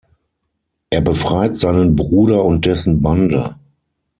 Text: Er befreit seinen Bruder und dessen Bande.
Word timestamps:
Er 0.89 0.99
befreit 1.01 1.59
seinen 1.59 1.95
Bruder 1.95 2.43
und 2.43 2.65
dessen 2.65 3.01
Bande. 3.03 3.55